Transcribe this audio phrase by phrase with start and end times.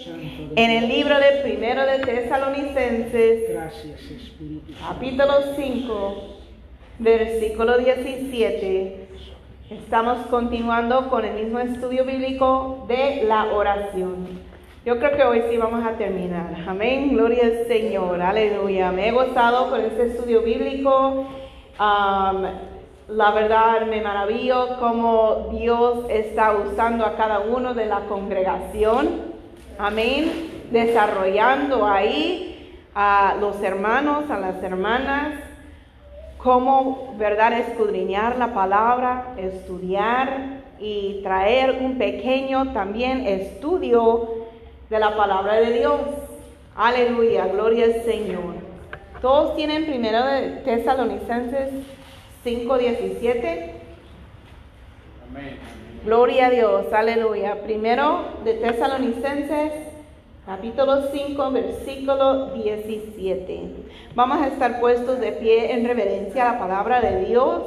[0.00, 4.00] En el libro de Primero de Tesalonicenses, Gracias,
[4.80, 6.14] capítulo 5,
[7.00, 9.08] versículo 17,
[9.70, 14.38] estamos continuando con el mismo estudio bíblico de la oración.
[14.86, 16.54] Yo creo que hoy sí vamos a terminar.
[16.68, 17.08] Amén.
[17.12, 18.22] Gloria al Señor.
[18.22, 18.92] Aleluya.
[18.92, 21.26] Me he gozado con este estudio bíblico.
[21.76, 22.46] Am,
[23.08, 29.27] la verdad me maravillo cómo Dios está usando a cada uno de la congregación.
[29.78, 30.66] Amén.
[30.72, 35.34] Desarrollando ahí a los hermanos, a las hermanas,
[36.36, 44.46] cómo, ¿verdad?, escudriñar la palabra, estudiar y traer un pequeño también estudio
[44.90, 46.00] de la palabra de Dios.
[46.74, 48.54] Aleluya, gloria al Señor.
[49.22, 51.70] Todos tienen primero de Tesalonicenses
[52.44, 53.74] 5:17.
[56.08, 57.60] Gloria a Dios, aleluya.
[57.64, 59.72] Primero de Tesalonicenses,
[60.46, 63.62] capítulo 5, versículo 17.
[64.14, 67.62] Vamos a estar puestos de pie en reverencia a la palabra de Dios.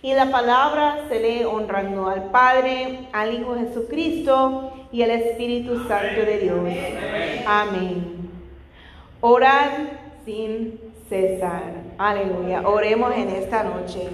[0.00, 6.22] Y la palabra se lee honrando al Padre, al Hijo Jesucristo y al Espíritu Santo
[6.22, 6.58] de Dios.
[7.46, 8.30] Amén.
[9.20, 9.72] Orad
[10.24, 11.74] sin cesar.
[11.98, 12.62] Aleluya.
[12.66, 14.08] Oremos en esta noche.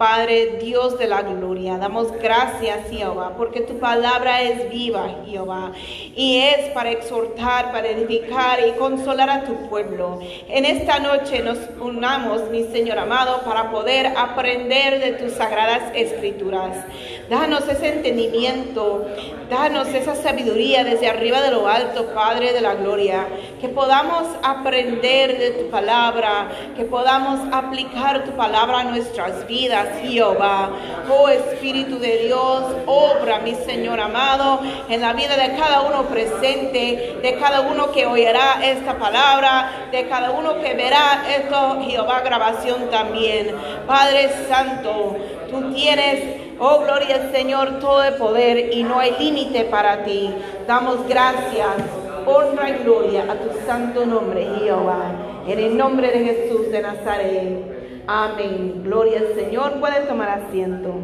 [0.00, 5.72] Padre Dios de la gloria, damos gracias Jehová, porque tu palabra es viva Jehová
[6.16, 10.18] y es para exhortar, para edificar y consolar a tu pueblo.
[10.48, 16.78] En esta noche nos unamos, mi Señor amado, para poder aprender de tus sagradas escrituras.
[17.28, 19.06] Danos ese entendimiento,
[19.50, 23.26] danos esa sabiduría desde arriba de lo alto, Padre de la gloria,
[23.60, 29.89] que podamos aprender de tu palabra, que podamos aplicar tu palabra a nuestras vidas.
[30.02, 30.70] Jehová.
[31.10, 37.18] Oh Espíritu de Dios, obra, mi Señor amado, en la vida de cada uno presente,
[37.20, 42.90] de cada uno que oirá esta palabra, de cada uno que verá esto, Jehová, grabación
[42.90, 43.54] también.
[43.86, 45.16] Padre Santo,
[45.50, 50.30] tú tienes, oh gloria al Señor, todo el poder y no hay límite para ti.
[50.66, 51.76] Damos gracias,
[52.24, 55.12] honra y gloria a tu santo nombre, Jehová.
[55.48, 57.79] En el nombre de Jesús de Nazaret.
[58.12, 58.82] Amén.
[58.82, 59.78] Gloria al Señor.
[59.78, 60.94] Pueden tomar asiento.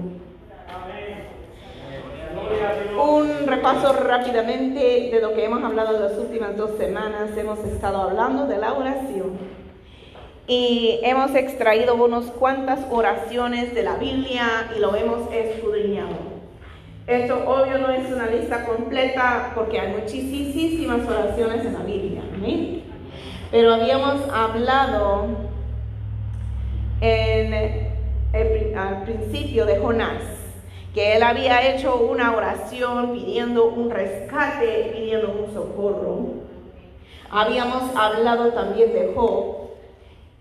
[3.00, 7.30] Un repaso rápidamente de lo que hemos hablado las últimas dos semanas.
[7.36, 9.38] Hemos estado hablando de la oración.
[10.48, 16.16] Y hemos extraído unas cuantas oraciones de la Biblia y lo hemos escudriñado.
[17.06, 22.22] Esto obvio no es una lista completa porque hay muchísimas oraciones en la Biblia.
[22.34, 22.82] ¿amén?
[23.52, 25.46] Pero habíamos hablado
[28.76, 30.22] al principio de Jonás,
[30.94, 36.26] que él había hecho una oración pidiendo un rescate, pidiendo un socorro.
[37.30, 39.70] Habíamos hablado también de Job,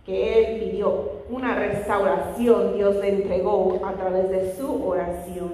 [0.05, 5.53] que él pidió una restauración, Dios le entregó a través de su oración.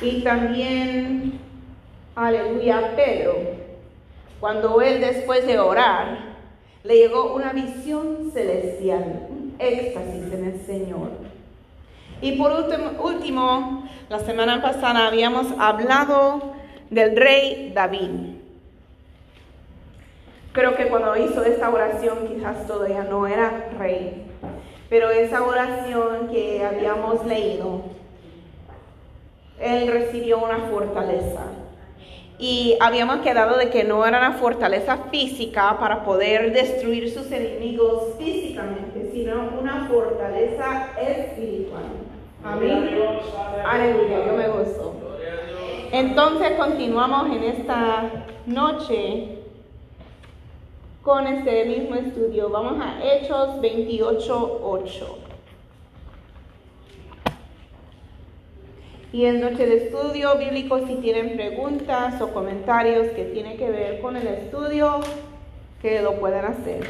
[0.00, 1.38] Y también,
[2.16, 3.34] aleluya, Pedro,
[4.40, 6.36] cuando él después de orar,
[6.82, 9.27] le llegó una visión celestial,
[9.58, 11.10] éxtasis en el Señor.
[12.20, 16.54] Y por último, la semana pasada habíamos hablado
[16.90, 18.38] del rey David.
[20.52, 24.26] Creo que cuando hizo esta oración quizás todavía no era rey,
[24.88, 27.82] pero esa oración que habíamos leído,
[29.60, 31.42] él recibió una fortaleza
[32.38, 38.14] y habíamos quedado de que no era una fortaleza física para poder destruir sus enemigos
[38.18, 41.82] físicamente, sino una fortaleza espiritual.
[42.44, 42.90] Amén.
[43.66, 44.94] Aleluya, yo me gozo.
[45.90, 48.10] Entonces continuamos en esta
[48.46, 49.38] noche
[51.02, 52.50] con este mismo estudio.
[52.50, 55.18] Vamos a Hechos 28, 8.
[59.12, 64.00] Y en noche de estudio bíblico, si tienen preguntas o comentarios que tienen que ver
[64.00, 65.00] con el estudio,
[65.80, 66.80] que lo puedan hacer.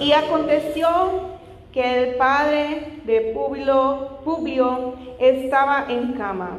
[0.00, 1.36] Y aconteció
[1.72, 6.58] que el padre de Publio, Publio estaba en cama,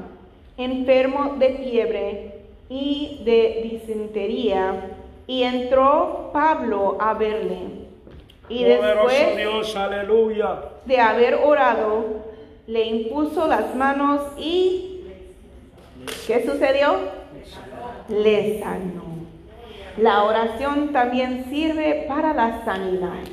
[0.57, 2.33] enfermo de fiebre
[2.69, 4.91] y de disentería,
[5.25, 7.87] y entró Pablo a verle.
[8.47, 10.59] Y Poderoso después Dios, aleluya.
[10.85, 12.26] de haber orado,
[12.67, 15.03] le impuso las manos y
[16.27, 16.97] ¿qué sucedió?
[18.09, 19.07] Le sanó.
[19.97, 23.23] La oración también sirve para la sanidad.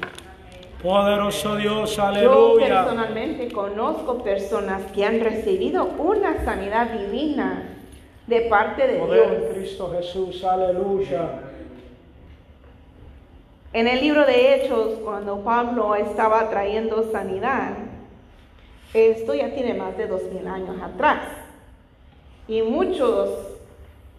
[0.83, 2.85] Poderoso Dios, Yo aleluya.
[2.85, 7.71] personalmente conozco personas que han recibido una sanidad divina
[8.27, 9.53] de parte de Poder en Dios.
[9.55, 10.45] Cristo Jesús.
[10.45, 11.41] Aleluya.
[13.73, 17.73] En el libro de Hechos, cuando Pablo estaba trayendo sanidad,
[18.95, 21.21] esto ya tiene más de dos mil años atrás.
[22.47, 23.31] Y muchos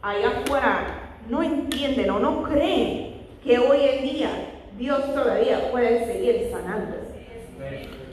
[0.01, 4.29] allá afuera no entienden o no creen que hoy en día
[4.77, 6.97] Dios todavía puede seguir sanando.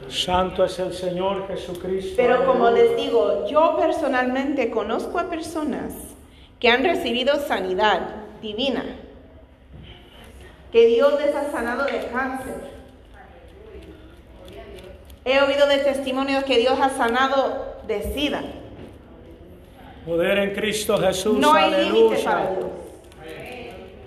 [0.08, 2.14] Santo es el Señor Jesucristo.
[2.16, 5.92] Pero como les digo, yo personalmente conozco a personas
[6.60, 8.00] que han recibido sanidad
[8.40, 8.84] divina,
[10.70, 12.81] que Dios les ha sanado de cáncer.
[15.24, 18.42] He oído de testimonios que Dios ha sanado de sida.
[20.04, 21.38] Poder en Cristo Jesús.
[21.38, 22.50] No hay límite para.
[22.50, 22.66] Dios.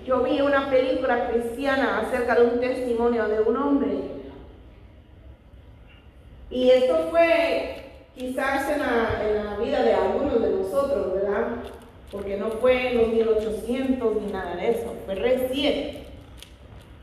[0.05, 3.87] Yo vi una película cristiana acerca de un testimonio de un hombre.
[6.51, 11.47] Y esto fue quizás en la, en la vida de algunos de nosotros, ¿verdad?
[12.11, 14.93] Porque no fue en los 1800 ni nada de eso.
[15.05, 16.03] Fue recién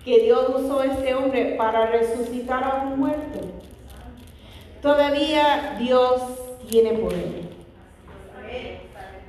[0.04, 3.40] que Dios usó a este hombre para resucitar a un muerto.
[4.82, 6.22] Todavía Dios
[6.68, 7.42] tiene poder.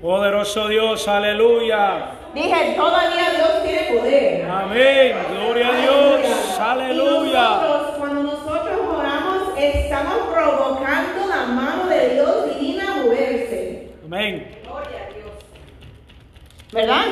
[0.01, 1.07] Poderoso Dios.
[1.07, 2.07] Aleluya.
[2.33, 4.50] Dije, todavía Dios tiene poder.
[4.50, 5.15] Amén.
[5.31, 6.21] Gloria a Dios.
[6.57, 7.50] Y Aleluya.
[7.50, 13.91] nosotros, cuando nosotros oramos, estamos provocando la mano de Dios divina a moverse.
[14.03, 14.57] Amén.
[16.71, 17.06] ¿Verdad?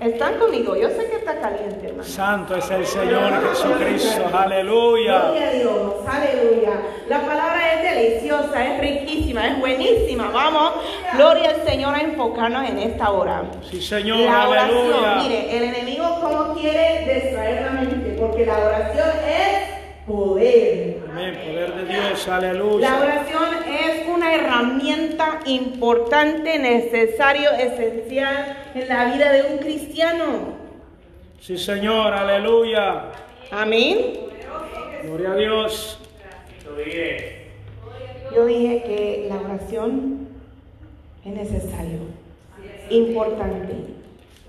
[0.00, 0.76] Están conmigo.
[0.76, 2.04] Yo sé que está caliente, hermano.
[2.04, 4.24] Santo es el Señor Jesucristo.
[4.32, 5.20] Aleluya.
[5.22, 6.70] Gloria a Dios, aleluya.
[7.08, 10.28] La palabra es deliciosa, es riquísima, es buenísima.
[10.30, 10.72] Vamos,
[11.16, 13.44] gloria al Señor a enfocarnos en esta hora.
[13.70, 14.18] Sí, Señor.
[14.18, 15.14] La oración, Aleluya.
[15.22, 20.98] mire, el enemigo como quiere distraer la mente, porque la oración es poder.
[21.10, 21.40] Amén.
[21.42, 22.26] Poder de Dios.
[22.26, 22.96] La Aleluya.
[23.00, 30.56] oración es una herramienta importante, necesario, esencial en la vida de un cristiano.
[31.40, 32.12] Sí, Señor.
[32.12, 33.04] Aleluya.
[33.50, 33.96] Amén.
[35.04, 36.00] Gloria a Dios.
[38.34, 40.28] Yo dije que la oración
[41.24, 42.00] es necesario,
[42.90, 43.74] importante,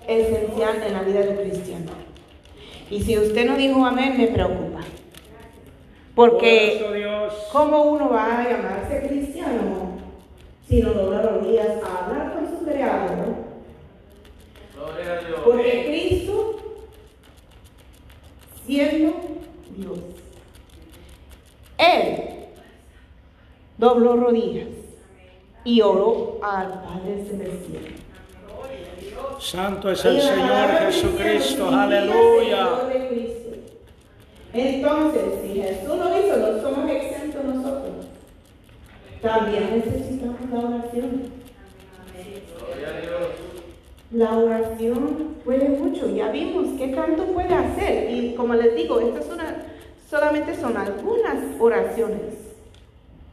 [0.07, 1.91] esencial en la vida de un cristiano.
[2.89, 4.79] Y si usted no dijo amén, me preocupa.
[6.17, 7.31] Porque Dios.
[7.51, 9.99] ¿Cómo uno va a llamarse cristiano
[10.67, 13.35] si no dobla rodillas a hablar con su creador?
[15.45, 16.55] Porque Cristo,
[18.65, 19.13] siendo
[19.75, 19.99] Dios,
[21.77, 22.23] Él
[23.77, 24.69] dobló rodillas
[25.63, 27.83] y oró al Padre Celestial.
[29.39, 31.69] Santo es el Señor Jesucristo.
[31.69, 32.07] Aleluya.
[32.07, 33.37] significa seguidor de Cristo.
[34.53, 38.07] Entonces, si Jesús lo hizo, no somos exentos nosotros.
[39.21, 41.37] También necesitamos la oración.
[44.11, 48.09] La oración puede mucho, ya vimos qué tanto puede hacer.
[48.09, 49.39] Y como les digo, estas son
[50.09, 52.33] solamente son algunas oraciones.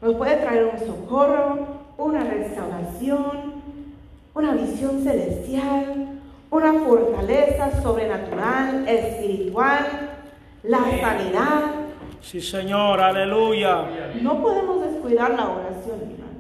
[0.02, 3.62] Nos puede traer un socorro, una restauración,
[4.34, 6.18] una visión celestial,
[6.50, 10.13] una fortaleza sobrenatural, espiritual,
[10.64, 11.72] la sanidad.
[12.20, 13.00] Sí, Señor.
[13.00, 13.86] Aleluya.
[14.20, 16.34] No podemos descuidar la oración, hermanos.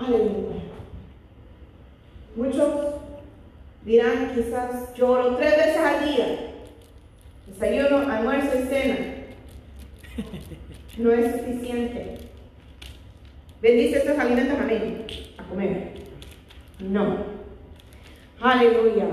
[0.00, 0.54] Aleluya.
[2.36, 2.94] Muchos
[3.84, 6.50] dirán quizás yo oro tres veces al día.
[7.46, 8.96] Desayuno, almuerzo y cena.
[10.96, 12.18] No es suficiente.
[13.60, 15.06] Bendice estos alimentos, amén.
[15.38, 15.94] A comer.
[16.78, 17.16] No.
[18.40, 19.06] Aleluya.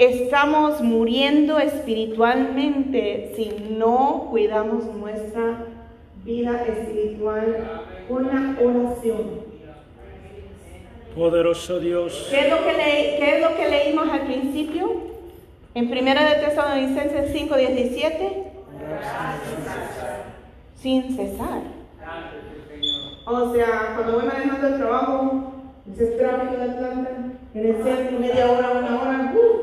[0.00, 5.66] Estamos muriendo espiritualmente si no cuidamos nuestra
[6.24, 9.40] vida espiritual con la oración.
[11.14, 12.28] Poderoso Dios.
[12.30, 14.90] ¿Qué es lo que, le- qué es lo que leímos al principio?
[15.74, 18.44] En 1 de Tesalonicenses 5, 17.
[20.76, 21.60] Sin cesar.
[23.26, 25.52] O sea, cuando voy manejando el trabajo,
[25.92, 27.10] ese tráfico de Atlanta,
[27.52, 29.59] en el centro, media hora, una hora, ¡uh!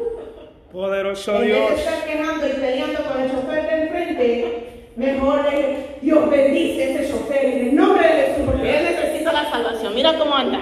[0.77, 1.79] Poderoso En vez de Dios.
[1.79, 7.11] estar quejando y peleando con el chofer de enfrente, mejor le Dios bendice a ese
[7.11, 9.95] chofer en el nombre de Jesús, porque él necesita la salvación.
[9.95, 10.59] Mira cómo anda.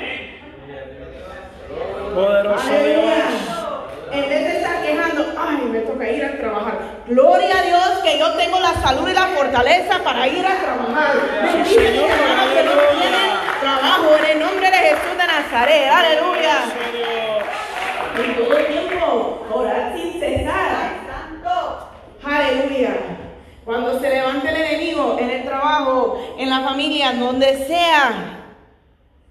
[2.14, 2.96] Poderoso Aleluya.
[2.96, 4.14] Dios.
[4.14, 6.80] En vez de estar quejando, ay, me toca ir a trabajar.
[7.08, 11.14] Gloria a Dios que yo tengo la salud y la fortaleza para ir a trabajar.
[11.44, 12.08] Mi Señor,
[12.54, 12.72] que no
[13.60, 15.90] trabajo en el nombre de Jesús de Nazaret.
[15.92, 16.60] Aleluya.
[18.18, 21.06] En todo el tiempo, orar sin cesar.
[22.24, 22.96] Aleluya.
[23.64, 28.36] Cuando se levante el enemigo en el trabajo, en la familia, donde sea,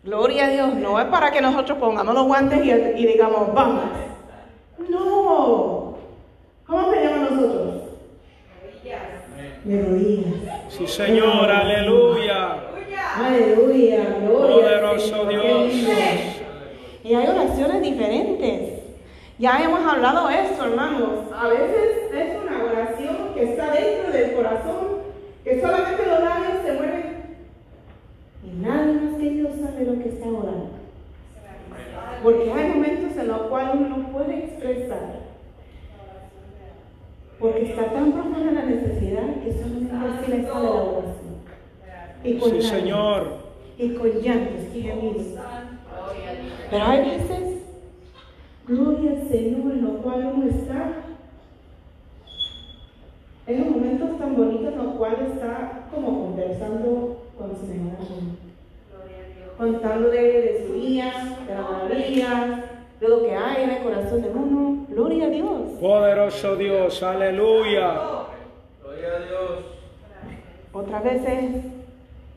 [0.04, 3.84] Gloria a Dios, no es para que nosotros pongamos los guantes y, y digamos, vamos.
[4.90, 5.96] No.
[6.66, 7.74] ¿Cómo peleamos nosotros?
[9.64, 10.34] De rodillas.
[10.68, 12.64] Sí, Señor, aleluya.
[13.16, 14.54] Aleluya, gloria.
[14.56, 15.72] Poderoso Dios.
[17.02, 18.73] Y hay oraciones diferentes.
[19.38, 21.32] Ya hemos hablado esto, hermanos.
[21.36, 24.86] A veces es una oración que está dentro del corazón,
[25.42, 27.24] que solamente los labios se mueven.
[28.44, 30.70] Y nada más que Dios sabe lo que está orando.
[32.22, 35.24] Porque hay momentos en los cuales uno no puede expresar.
[37.40, 41.34] Porque está tan profunda la necesidad que solamente así le sale la oración.
[42.22, 43.26] Y con Sí, Señor.
[43.76, 45.26] Y con llantos y gemidos.
[46.70, 47.53] Pero hay veces,
[48.66, 50.92] gloria al Señor, en los cuales uno está,
[53.46, 58.36] en los momentos tan bonitos en los cuales está como conversando con su mejor amigo.
[59.58, 62.64] Contándole de su día, de las maravillas,
[63.00, 64.86] de lo que hay en el corazón de uno.
[64.88, 65.70] Gloria a Dios.
[65.80, 68.00] Poderoso Dios, aleluya.
[70.72, 71.64] Otras veces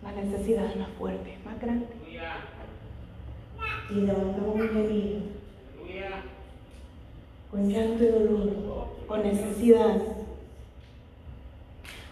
[0.04, 1.88] la necesidad es más fuerte, más grande.
[3.90, 5.37] Y levantamos un gemido.
[7.52, 10.02] Con llanto y dolor, con necesidad.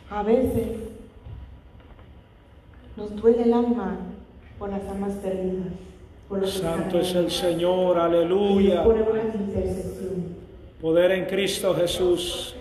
[0.10, 0.68] A veces
[2.96, 3.98] nos duele el alma
[4.58, 5.68] por las almas perdidas.
[6.30, 8.84] Por los Santo es el Señor, aleluya.
[8.84, 10.36] ponemos una intercesión.
[10.82, 12.56] Poder en Cristo Jesús.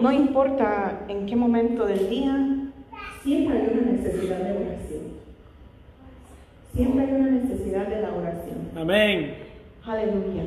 [0.00, 2.34] No importa en qué momento del día,
[3.22, 5.02] siempre hay una necesidad de oración.
[6.74, 8.70] Siempre hay una necesidad de la oración.
[8.76, 9.41] Amén.
[9.84, 10.44] Aleluya.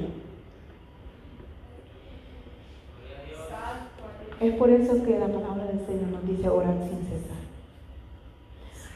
[4.39, 7.37] Es por eso que la palabra del Señor nos dice orar sin cesar.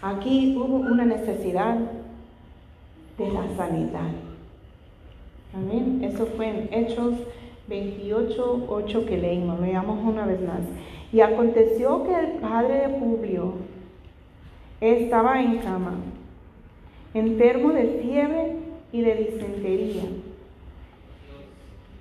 [0.01, 1.77] Aquí hubo una necesidad
[3.17, 4.11] de la sanidad.
[5.53, 6.01] Amén.
[6.03, 7.15] Eso fue en Hechos
[7.67, 9.59] 28, 8 que leímos.
[9.59, 10.61] Leamos una vez más.
[11.11, 13.53] Y aconteció que el padre de Publio
[14.79, 15.95] estaba en cama,
[17.13, 18.55] enfermo de fiebre
[18.93, 20.03] y de disentería.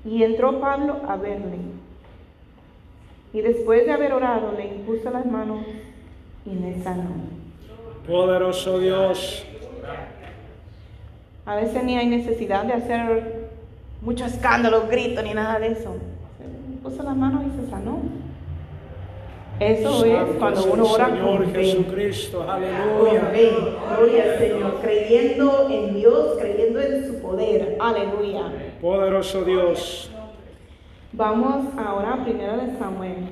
[0.08, 1.58] Y entró Pablo a verle.
[3.32, 5.60] Y después de haber orado, le impuso las manos
[6.46, 7.10] y le sanó.
[8.06, 9.44] Poderoso Dios.
[11.44, 13.48] A veces ni hay necesidad de hacer
[14.00, 15.96] mucho escándalo, grito, ni nada de eso.
[16.38, 17.98] Se puso las manos y se sanó.
[19.60, 21.64] Eso es Santo cuando es uno ora Señor con fe.
[21.64, 23.20] Jesucristo, Con aleluya.
[23.32, 23.50] fe.
[23.96, 24.74] Gloria al Señor.
[24.80, 27.76] Creyendo en Dios, creyendo en su poder.
[27.80, 28.52] Aleluya.
[28.80, 30.08] Poderoso Dios.
[31.12, 33.30] Vamos ahora primero de Samuel.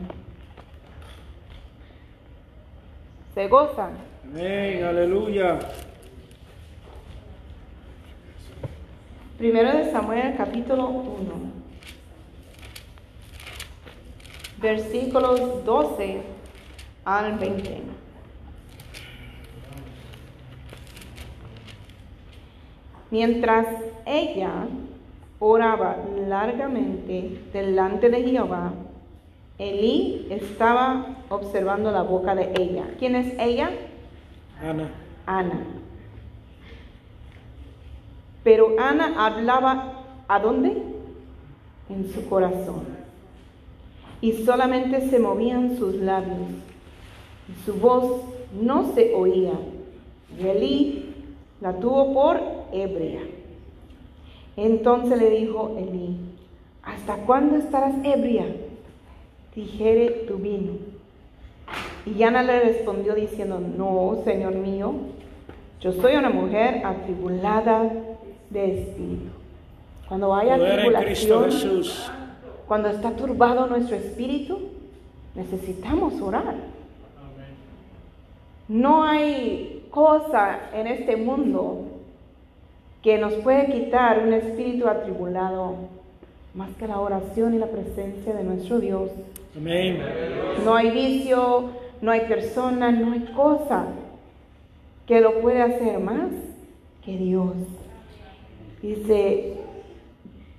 [3.33, 3.93] ¿Se gozan?
[4.25, 5.61] Amén, aleluya.
[9.39, 11.33] Primero de Samuel, capítulo 1.
[14.61, 16.23] Versículos 12
[17.05, 17.83] al 20.
[23.13, 23.67] Mientras
[24.05, 24.67] ella
[25.39, 25.97] oraba
[26.29, 28.73] largamente delante de Jehová,
[29.59, 32.85] Elí estaba observando la boca de ella.
[32.99, 33.71] ¿Quién es ella?
[34.63, 34.91] Ana.
[35.25, 35.61] Ana.
[38.45, 40.83] Pero Ana hablaba ¿a dónde?
[41.89, 42.85] En su corazón.
[44.21, 46.49] Y solamente se movían sus labios.
[47.49, 48.23] Y su voz
[48.61, 49.53] no se oía.
[50.39, 51.15] Y Elí
[51.61, 52.41] la tuvo por
[52.73, 53.21] ebria.
[54.57, 56.17] Entonces le dijo Elí,
[56.83, 58.47] ¿hasta cuándo estarás ebria?
[59.55, 60.73] Dijere tu vino.
[62.07, 64.95] Y Ana le respondió diciendo, no, Señor mío,
[65.81, 67.91] yo soy una mujer atribulada
[68.51, 69.31] de espíritu.
[70.09, 72.11] Cuando haya Poder en Cristo tribulación, Jesús.
[72.69, 74.61] cuando está turbado nuestro espíritu,
[75.35, 76.55] necesitamos orar.
[78.69, 81.86] No hay cosa en este mundo
[83.07, 85.77] que nos puede quitar un espíritu atribulado
[86.55, 89.13] más que la oración y la presencia de nuestro Dios.
[89.57, 90.03] Amén.
[90.65, 91.71] No hay vicio,
[92.03, 93.87] no hay persona, no hay cosa
[95.07, 96.31] que lo pueda hacer más
[97.05, 97.55] que Dios.
[98.83, 99.55] Dice,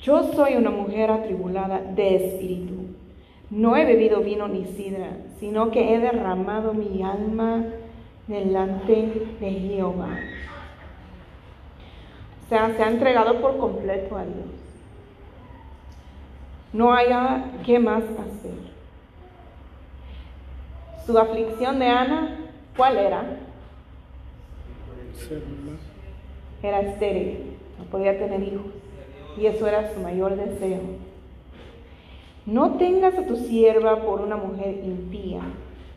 [0.02, 2.76] yo soy una mujer atribulada de espíritu.
[3.50, 7.66] No he bebido vino ni sidra, sino que he derramado mi alma
[8.26, 10.18] delante de Jehová.
[12.48, 14.48] O sea, se ha entregado por completo a Dios.
[16.72, 18.54] No haya qué más hacer.
[21.06, 22.38] Su aflicción de Ana,
[22.78, 23.40] ¿cuál era?
[26.64, 28.72] Era estéril, no podía tener hijos.
[29.38, 30.80] Y eso era su mayor deseo.
[32.46, 35.42] No tengas a tu sierva por una mujer impía,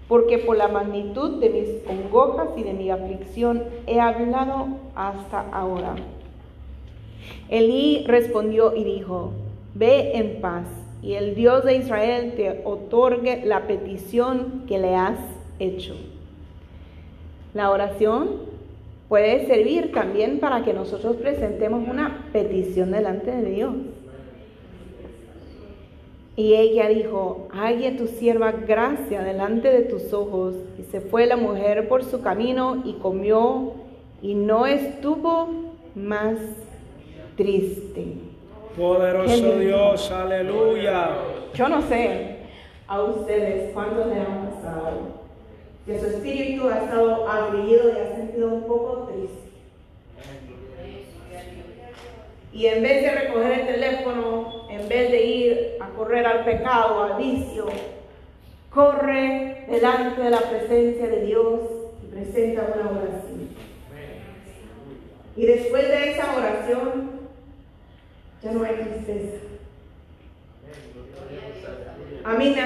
[0.09, 4.67] porque por la magnitud de mis congojas y de mi aflicción he hablado
[4.97, 5.95] hasta ahora.
[7.49, 9.33] Elí respondió y dijo,
[9.75, 10.67] ve en paz,
[11.03, 15.19] y el Dios de Israel te otorgue la petición que le has
[15.59, 15.95] hecho.
[17.55, 18.51] La oración
[19.09, 23.75] puede servir también para que nosotros presentemos una petición delante de Dios.
[26.37, 30.55] Y ella dijo, halle tu sierva gracia delante de tus ojos.
[30.79, 33.73] Y se fue la mujer por su camino y comió
[34.23, 36.39] y no estuvo más
[37.37, 38.15] triste.
[38.77, 41.11] Poderoso Dios, aleluya.
[41.55, 42.37] Yo no sé
[42.87, 45.21] a ustedes cuántos le han pasado
[45.87, 49.51] que su espíritu ha estado afligido y ha sentido un poco triste.
[52.53, 57.03] Y en vez de recoger el teléfono, en vez de ir a correr al pecado,
[57.03, 57.67] al vicio,
[58.71, 61.61] corre delante de la presencia de Dios
[62.03, 63.49] y presenta una oración.
[65.37, 67.20] Y después de esa oración,
[68.43, 69.37] ya no hay tristeza.
[72.25, 72.61] A mí me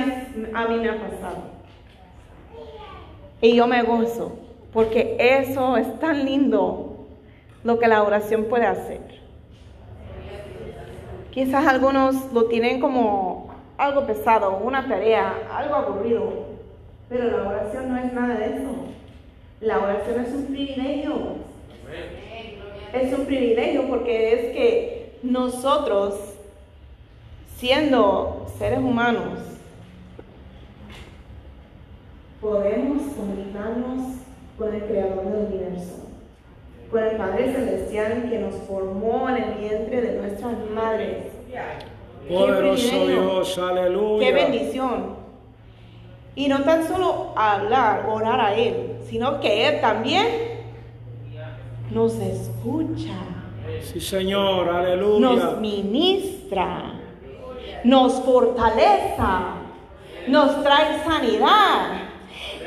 [0.52, 1.54] a mí me ha pasado.
[3.40, 4.38] Y yo me gozo,
[4.73, 7.07] porque eso es tan lindo
[7.62, 9.00] lo que la oración puede hacer.
[11.31, 16.47] Quizás algunos lo tienen como algo pesado, una tarea, algo aburrido,
[17.09, 18.71] pero la oración no es nada de eso.
[19.61, 21.14] La oración es un privilegio.
[22.93, 26.14] Es un privilegio porque es que nosotros,
[27.57, 29.40] siendo seres humanos,
[32.40, 34.19] podemos comunicarnos
[34.59, 36.04] con el Creador del universo
[36.90, 41.25] con el Padre Celestial que nos formó en el vientre de nuestras madres.
[42.28, 44.25] Poderoso Dios, aleluya.
[44.25, 45.17] Qué bendición.
[46.37, 50.26] Y no tan solo hablar, orar a Él, sino que Él también
[51.91, 53.33] nos escucha.
[53.82, 55.20] Sí, Señor, aleluya.
[55.20, 56.92] Nos ministra,
[57.84, 59.22] nos fortalece,
[60.28, 62.04] nos trae sanidad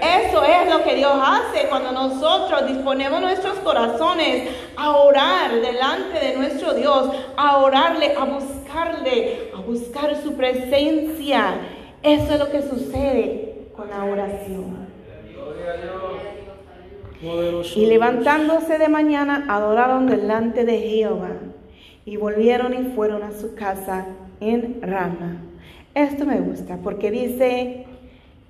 [0.02, 6.38] eso es lo que Dios hace cuando nosotros disponemos nuestros corazones a orar delante de
[6.38, 11.56] nuestro Dios, a orarle, a buscarle, a buscar su presencia.
[12.04, 14.88] Eso es lo que sucede con la oración.
[17.22, 21.32] Y levantándose de mañana, adoraron delante de Jehová
[22.06, 24.06] y volvieron y fueron a su casa
[24.40, 25.42] en Rama.
[25.96, 27.86] Esto me gusta porque dice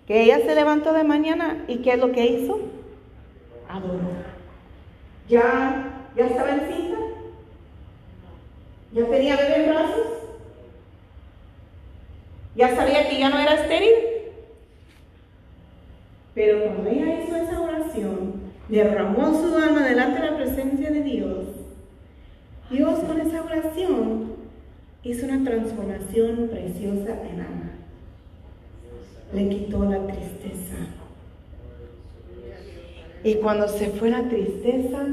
[0.06, 2.60] que ella se levantó de mañana y ¿qué es lo que hizo?
[3.70, 4.00] Adoró.
[5.30, 6.98] ¿Ya, ya estaba encinta?
[8.92, 10.08] ¿Ya tenía bebé en brazos?
[12.56, 13.94] ¿Ya sabía que ya no era estéril?
[16.34, 21.46] Pero cuando ella hizo esa oración, derramó su alma delante de la presencia de Dios,
[22.70, 24.34] Dios con esa oración
[25.04, 27.78] hizo una transformación preciosa en Ana
[29.34, 30.76] le quitó la tristeza.
[33.24, 35.06] Y cuando se fue la tristeza,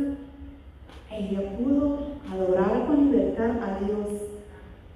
[1.10, 1.98] ella pudo
[2.30, 4.22] adorar con libertad a Dios,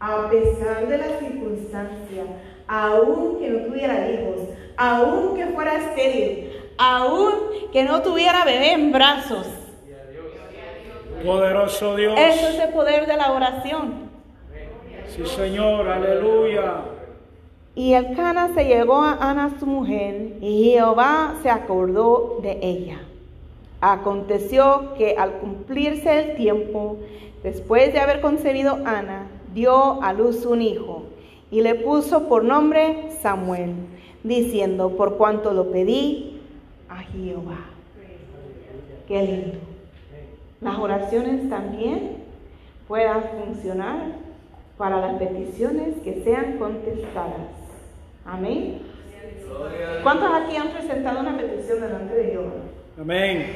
[0.01, 2.25] a pesar de la circunstancia,
[2.69, 7.35] aun que no tuviera hijos, aun que fuera estéril, aun
[7.73, 9.47] que no tuviera bebé en brazos.
[11.25, 12.15] Poderoso Dios.
[12.17, 14.09] Eso es el poder de la oración.
[15.09, 16.83] Sí, Señor, aleluya.
[17.75, 23.01] Y el Cana se llegó a Ana su mujer, y Jehová se acordó de ella.
[23.81, 26.99] Aconteció que al cumplirse el tiempo,
[27.43, 31.05] después de haber concebido Ana, dio a luz un hijo,
[31.51, 33.75] y le puso por nombre Samuel,
[34.23, 36.38] diciendo, por cuanto lo pedí
[36.89, 37.59] a Jehová.
[39.07, 39.59] Qué lindo.
[40.61, 42.17] Las oraciones también
[42.87, 43.99] puedan funcionar
[44.77, 47.49] para las peticiones que sean contestadas.
[48.25, 48.83] Amén.
[50.03, 52.45] ¿Cuántos aquí han presentado una petición delante de Dios?
[53.01, 53.47] Amén.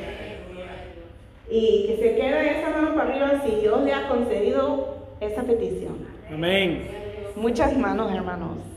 [1.50, 6.06] Y que se quede esa mano para arriba si Dios le ha concedido esa petición.
[6.32, 6.88] Amén.
[7.36, 8.71] Muchas manos, hermanos.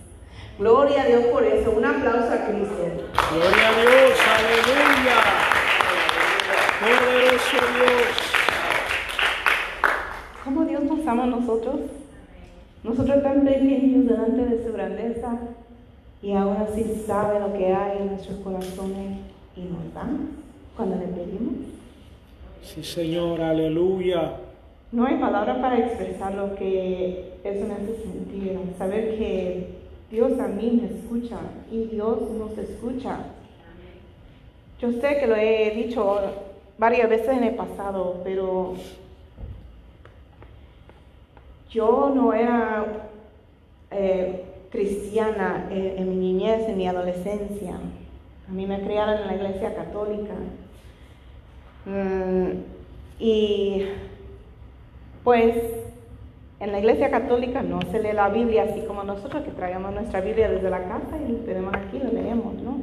[0.57, 1.71] Gloria a Dios por eso.
[1.71, 2.87] Un aplauso a Cristo.
[3.33, 5.17] Gloria a Dios, aleluya.
[6.79, 8.25] Poderoso Dios.
[10.45, 11.81] ¿Cómo Dios nos ama a nosotros?
[12.83, 15.39] Nosotros tan pequeños delante de su grandeza
[16.21, 19.17] y ahora sí sabe lo que hay en nuestros corazones
[19.57, 20.07] y nos da
[20.77, 21.55] cuando le pedimos.
[22.63, 24.33] Sí, Señor, aleluya.
[24.91, 28.57] No hay palabra para expresar lo que eso me hace sentir.
[28.77, 29.74] Saber que
[30.15, 31.35] Dios a mí me escucha
[31.69, 33.17] y Dios nos escucha.
[34.79, 36.21] Yo sé que lo he dicho
[36.77, 38.75] varias veces en el pasado, pero
[41.69, 43.09] yo no era
[43.91, 47.77] eh, cristiana en, mi niñez, en mi adolescencia.
[48.47, 50.35] A mí me criaron en la iglesia católica.
[51.85, 52.61] Mm,
[53.19, 53.85] y
[55.25, 55.84] pues
[56.65, 60.19] en la iglesia católica no se lee la Biblia así como nosotros que traemos nuestra
[60.19, 62.79] Biblia desde la casa y tenemos aquí, lo leemos, ¿no?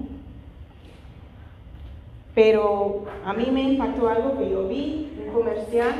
[2.33, 5.95] Pero a mí me impactó algo que yo vi, un comercial,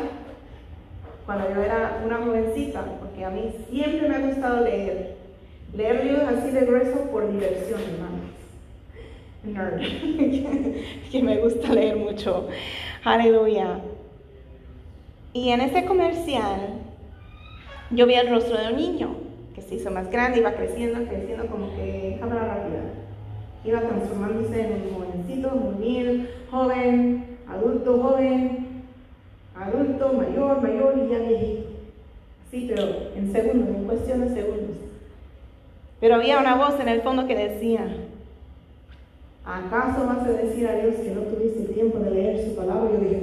[1.27, 5.17] cuando yo era una jovencita, porque a mí siempre me ha gustado leer.
[5.75, 8.31] Leer libros así de grueso por diversión, hermanos.
[9.43, 9.81] Nerd.
[11.11, 12.49] que me gusta leer mucho.
[13.03, 13.81] Aleluya.
[15.33, 16.83] Y en ese comercial
[17.95, 19.15] yo vi el rostro de un niño
[19.55, 22.81] que se hizo más grande, iba creciendo, creciendo como que cámara rápida.
[23.65, 28.67] Iba transformándose en un jovencito, juvenil, joven, adulto, joven,
[29.55, 31.69] adulto, mayor, mayor y ya viejito.
[32.51, 34.77] Sí, pero en segundos, en cuestión de segundos.
[36.01, 37.87] Pero había una voz en el fondo que decía,
[39.45, 42.91] ¿acaso vas a decir a Dios que no tuviste tiempo de leer su palabra?
[42.91, 43.23] Yo dije,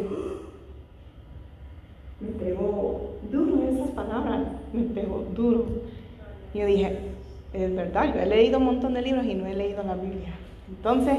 [2.22, 5.66] me pegó duro esas palabras, me pegó duro.
[6.54, 6.98] Y yo dije,
[7.54, 10.34] es verdad, yo he leído un montón de libros y no he leído la Biblia.
[10.68, 11.18] Entonces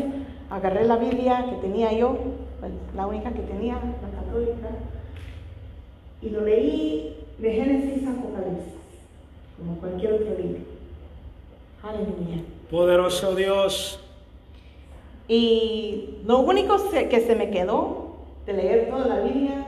[0.48, 2.16] agarré la Biblia que tenía yo,
[2.60, 4.68] pues, la única que tenía, la católica,
[6.22, 8.74] y lo leí de Génesis a Apocalipsis,
[9.58, 10.60] como cualquier otro libro.
[11.82, 12.42] Aleluya.
[12.70, 14.00] Poderoso Dios.
[15.26, 19.66] Y lo único que se me quedó de leer toda la Biblia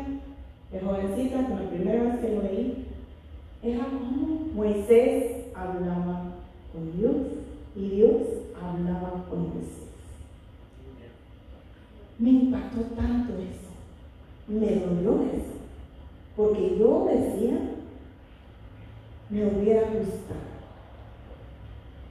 [0.71, 2.82] de jovencita, con la primera vez que lo leí,
[3.63, 6.35] era como Moisés hablaba
[6.73, 7.17] con Dios
[7.77, 8.23] y Dios
[8.61, 9.87] hablaba con Moisés.
[12.19, 13.71] Me impactó tanto eso,
[14.49, 15.59] me dolió eso,
[16.37, 17.59] porque yo decía,
[19.31, 20.53] me hubiera gustado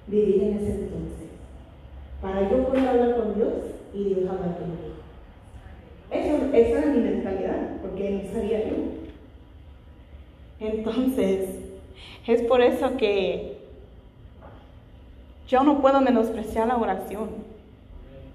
[0.08, 1.30] vivir en ese entonces,
[2.22, 3.54] para yo poder hablar con Dios
[3.94, 4.92] y Dios hablar conmigo.
[6.54, 9.01] Esa era mi mentalidad, porque no sabía yo.
[10.62, 11.50] Entonces,
[12.28, 13.58] es por eso que
[15.48, 17.30] yo no puedo menospreciar la oración,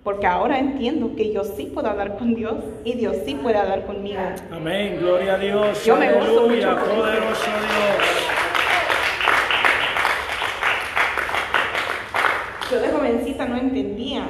[0.02, 3.86] porque ahora entiendo que yo sí puedo hablar con Dios y Dios sí puede hablar
[3.86, 4.18] conmigo.
[4.50, 5.84] Amén, gloria a Dios.
[5.84, 8.26] Yo me gozo Aleluya, mucho poderoso Dios.
[12.72, 14.26] Yo de jovencita no entendía,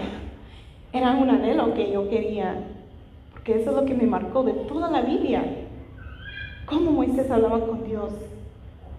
[0.92, 2.56] era un anhelo que yo quería,
[3.32, 5.65] porque eso es lo que me marcó de toda la Biblia.
[6.66, 8.12] Cómo Moisés hablaba con Dios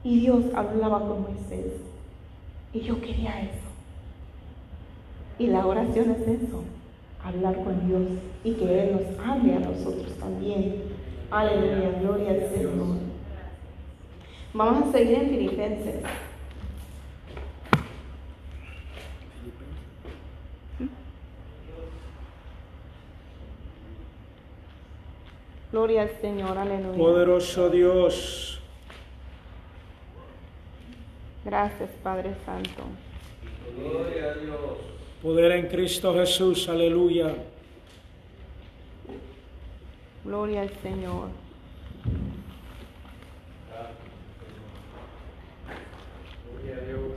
[0.03, 1.73] y Dios hablaba con Moisés.
[2.73, 3.67] Y yo quería eso.
[5.37, 6.63] Y la oración es eso,
[7.23, 8.03] hablar con Dios
[8.43, 10.83] y que Él nos hable a nosotros también.
[11.29, 12.73] Aleluya, gloria al Señor.
[14.53, 15.95] Vamos a seguir en Filipenses.
[25.71, 26.97] Gloria al Señor, aleluya.
[26.97, 28.61] Poderoso Dios.
[31.43, 32.83] Gracias, Padre Santo.
[35.21, 36.69] Poder en Cristo Jesús.
[36.69, 37.35] Aleluya.
[40.23, 41.29] Gloria al Señor.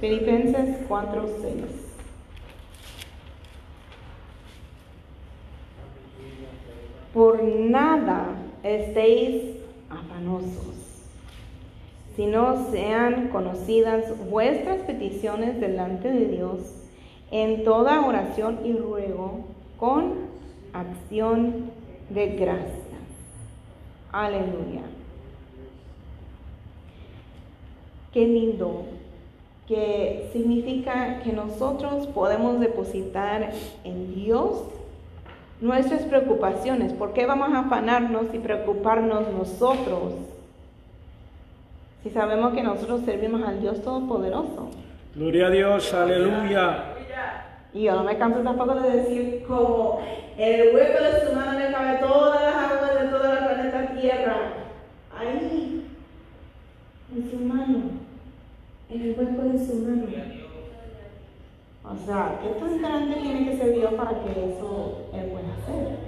[0.01, 1.55] Filipenses 4, 6.
[7.13, 9.57] Por nada estéis
[9.89, 10.75] afanosos,
[12.17, 16.61] sino sean conocidas vuestras peticiones delante de Dios
[17.31, 19.45] en toda oración y ruego
[19.79, 20.15] con
[20.73, 21.71] acción
[22.11, 22.81] de gracias.
[24.13, 24.83] Aleluya.
[28.13, 28.87] Qué lindo
[29.69, 33.53] que significa que nosotros podemos depositar
[33.85, 34.65] en Dios
[35.61, 36.93] nuestras preocupaciones.
[36.93, 40.15] ¿Por qué vamos a afanarnos y preocuparnos nosotros?
[42.03, 44.71] Si sabemos que nosotros servimos al Dios Todopoderoso.
[45.15, 45.93] Gloria a Dios.
[45.93, 46.85] Aleluya.
[47.73, 50.01] Y yo no me canso tampoco de decir como
[50.37, 54.37] el hueco de su mano le cabe todas las aguas de toda la planeta Tierra.
[55.17, 55.87] Ahí,
[57.15, 57.83] en su mano,
[58.89, 60.40] en el hueco de su mano.
[61.91, 65.99] O sea, ¿qué tan grande tiene que ser Dios para que eso Él pueda hacer?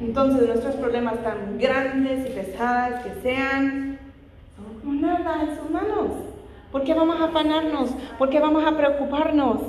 [0.00, 3.98] Entonces nuestros problemas tan grandes y pesadas que sean,
[4.56, 6.10] son como nada en sus manos.
[6.70, 7.90] ¿Por qué vamos a afanarnos?
[8.16, 9.60] ¿Por qué vamos a preocuparnos?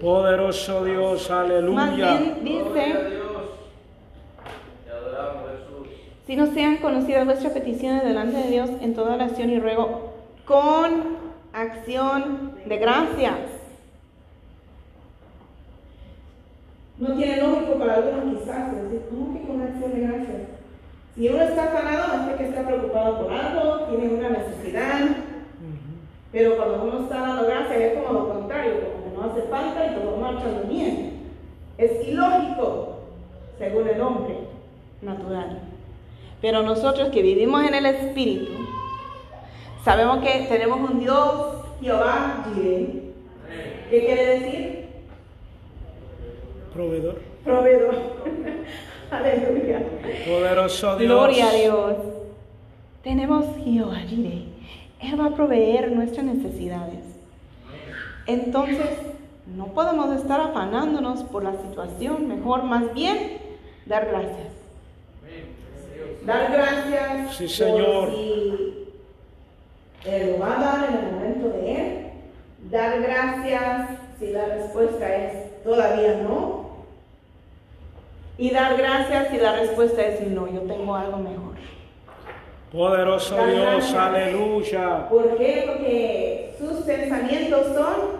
[0.00, 2.16] Poderoso Dios, Más aleluya.
[2.18, 3.18] bien dice,
[6.26, 10.12] si no sean conocidas vuestras peticiones delante de Dios en toda oración y ruego
[10.46, 11.18] con
[11.52, 13.57] acción de gracias.
[16.98, 20.36] No tiene lógico para algunos quizás decir, ¿cómo que con acción de gracias?
[21.14, 25.00] Si uno está sanado es porque está preocupado por algo, tiene una necesidad,
[26.32, 29.86] pero cuando uno está dando gracias es como lo contrario, como que no hace falta
[29.86, 31.18] y todo marcha bien.
[31.78, 32.98] Es ilógico,
[33.58, 34.36] según el hombre
[35.00, 35.60] natural.
[36.40, 38.52] Pero nosotros que vivimos en el Espíritu,
[39.84, 43.02] sabemos que tenemos un Dios, Jehová, Jireh.
[43.90, 44.77] ¿Qué quiere decir?
[46.78, 47.16] Proveedor.
[47.42, 47.94] Proveedor.
[49.10, 49.82] Aleluya.
[50.28, 51.10] Poderoso Dios.
[51.10, 51.96] Gloria a Dios.
[53.02, 54.44] Tenemos Jehová Jireh.
[55.00, 57.00] Él va a proveer nuestras necesidades.
[58.28, 58.90] Entonces,
[59.56, 62.28] no podemos estar afanándonos por la situación.
[62.28, 63.38] Mejor, más bien,
[63.86, 64.52] dar gracias.
[66.24, 68.10] Dar gracias Sí, por Señor.
[70.04, 72.06] si lo va a dar en el momento de Él.
[72.70, 73.88] Dar gracias
[74.20, 76.57] si la respuesta es todavía no.
[78.38, 81.56] Y dar gracias si la respuesta es no, yo tengo algo mejor.
[82.70, 85.08] Poderoso Dios, aleluya.
[85.08, 85.64] ¿Por qué?
[85.66, 88.18] Porque sus pensamientos son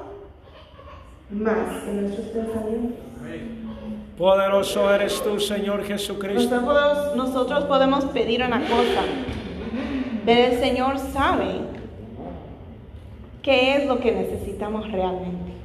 [1.30, 2.98] más que nuestros pensamientos.
[4.16, 6.60] Poderoso eres tú, Señor Jesucristo.
[6.60, 9.02] Nosotros, nosotros podemos pedir una cosa,
[10.26, 11.60] pero el Señor sabe
[13.42, 15.57] qué es lo que necesitamos realmente.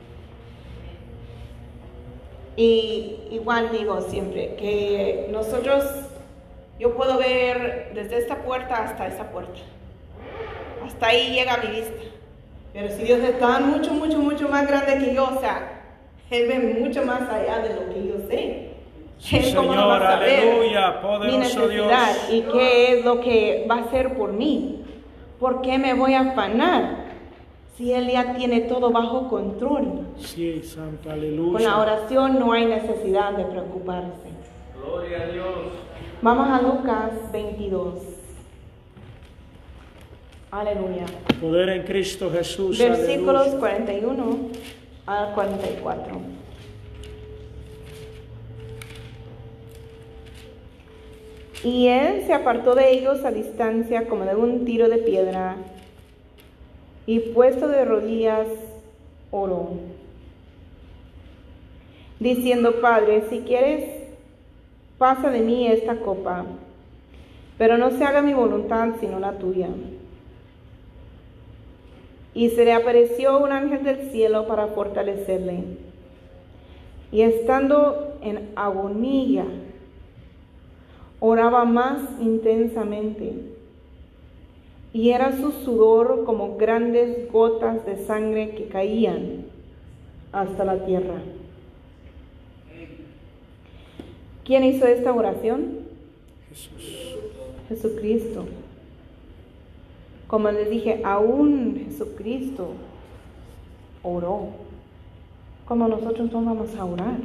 [2.56, 5.84] Y igual digo siempre que nosotros,
[6.80, 9.60] yo puedo ver desde esta puerta hasta esa puerta.
[10.86, 12.04] Hasta ahí llega mi vista.
[12.74, 15.82] Pero si Dios es tan mucho, mucho, mucho más grande que yo, o sea,
[16.30, 18.70] Él ve mucho más allá de lo que yo sé.
[19.20, 21.88] Sí, Él cómo no va a Señor, aleluya, mi poderoso Dios.
[21.88, 24.84] necesidad y qué es lo que va a hacer por mí.
[25.39, 27.03] ¿Por qué me voy a afanar
[27.78, 30.02] si Él ya tiene todo bajo control?
[30.18, 31.78] Sí, Santo, Con la aleluya.
[31.80, 34.30] oración no hay necesidad de preocuparse.
[34.80, 35.56] Gloria a Dios.
[36.22, 37.96] Vamos a Lucas 22.
[40.52, 41.06] Aleluya.
[41.42, 43.60] Poder en Cristo Jesús, Versículos aleluya.
[43.60, 44.38] 41
[45.08, 46.22] al 44.
[51.64, 55.56] Y él se apartó de ellos a distancia como de un tiro de piedra
[57.06, 58.48] y puesto de rodillas
[59.32, 59.72] oró,
[62.20, 63.84] diciendo, Padre, si quieres,
[64.98, 66.46] pasa de mí esta copa,
[67.58, 69.70] pero no se haga mi voluntad sino la tuya.
[72.34, 75.63] Y se le apareció un ángel del cielo para fortalecerle.
[77.12, 79.46] Y estando en agonía,
[81.20, 83.53] oraba más intensamente.
[84.94, 89.46] Y era su sudor como grandes gotas de sangre que caían
[90.32, 91.20] hasta la tierra.
[94.46, 95.80] ¿Quién hizo esta oración?
[96.50, 97.18] Jesús.
[97.70, 98.46] Jesucristo.
[100.28, 102.74] Como les dije, aún Jesucristo
[104.04, 104.50] oró.
[105.66, 107.18] Como nosotros no vamos a orar.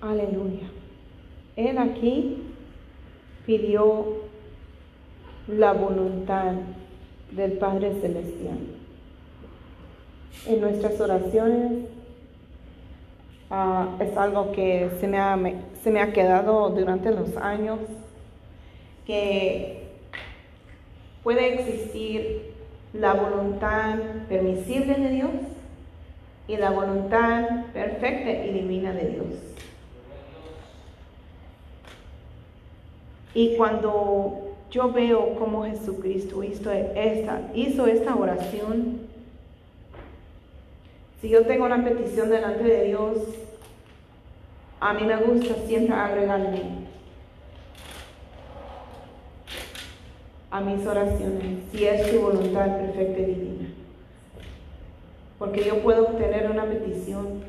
[0.00, 0.68] Aleluya.
[1.56, 2.38] Él aquí
[3.44, 4.27] pidió
[5.48, 6.52] la voluntad
[7.32, 8.58] del Padre Celestial.
[10.46, 11.84] En nuestras oraciones
[13.50, 15.38] ah, es algo que se me, ha,
[15.82, 17.78] se me ha quedado durante los años,
[19.06, 19.88] que
[21.22, 22.52] puede existir
[22.92, 25.30] la voluntad permisible de Dios
[26.46, 29.26] y la voluntad perfecta y divina de Dios.
[33.34, 39.00] Y cuando yo veo cómo Jesucristo hizo esta, hizo esta oración,
[41.20, 43.18] si yo tengo una petición delante de Dios,
[44.80, 46.62] a mí me gusta siempre agregarle
[50.50, 53.68] a mis oraciones si es su voluntad perfecta y divina.
[55.38, 57.42] Porque yo puedo tener una petición,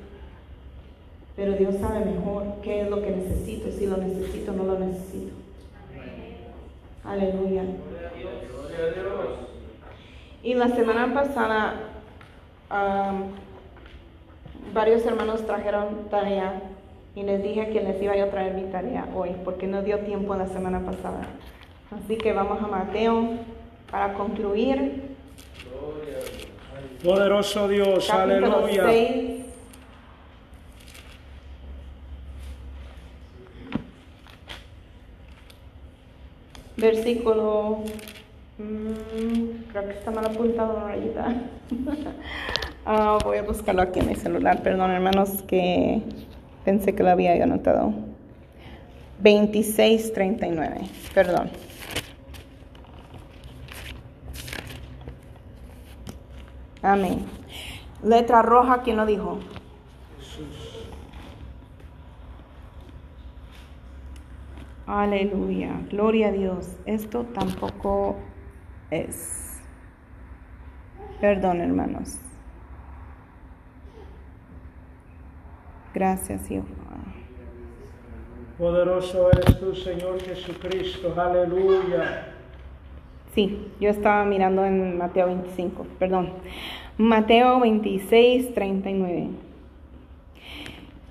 [1.35, 4.79] pero Dios sabe mejor qué es lo que necesito, si lo necesito o no lo
[4.79, 5.38] necesito.
[7.09, 7.63] Aleluya.
[7.63, 9.39] Gloria a Dios.
[10.43, 11.73] Y la semana pasada
[12.69, 13.31] am,
[14.73, 16.61] varios hermanos trajeron tarea
[17.15, 20.35] Y les dije que les iba a traer mi tarea hoy porque no dio tiempo
[20.35, 21.21] la semana pasada.
[21.91, 23.31] Así que vamos a Mateo
[23.91, 25.15] para concluir.
[25.67, 27.03] Gloria a Dios.
[27.03, 28.85] Poderoso Dios, Capítulo aleluya.
[28.85, 29.38] 6.
[36.79, 37.79] Versículo.
[38.57, 41.35] mm, creo que está mal apuntado una rayita.
[42.91, 44.63] Ah, voy a buscarlo aquí en mi celular.
[44.63, 46.01] Perdón, hermanos, que
[46.65, 47.93] pensé que lo había anotado.
[49.21, 50.89] 26:39.
[51.13, 51.51] Perdón.
[56.81, 57.25] Amén.
[58.01, 59.39] Letra roja, ¿quién lo dijo?
[64.89, 66.75] Aleluya, gloria a Dios.
[66.87, 68.15] Esto tampoco
[68.89, 69.61] es.
[71.21, 72.17] Perdón, hermanos.
[75.93, 76.65] Gracias, Jehová.
[78.57, 82.33] Poderoso eres tú, Señor Jesucristo, aleluya.
[83.35, 86.31] Sí, yo estaba mirando en Mateo 25, perdón.
[86.97, 89.29] Mateo 26, 39.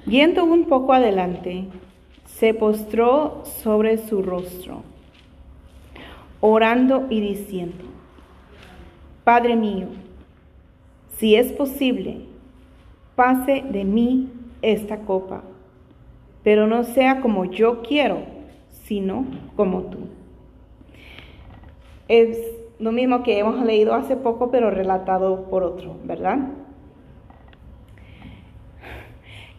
[0.05, 1.69] Yendo un poco adelante,
[2.38, 4.83] se postró sobre su rostro,
[6.40, 7.85] orando y diciendo,
[9.24, 9.88] Padre mío,
[11.16, 12.20] si es posible,
[13.16, 14.31] pase de mí
[14.62, 15.42] esta copa,
[16.44, 18.20] pero no sea como yo quiero,
[18.85, 19.98] sino como tú.
[22.07, 22.38] Es
[22.79, 26.38] lo mismo que hemos leído hace poco, pero relatado por otro, ¿verdad?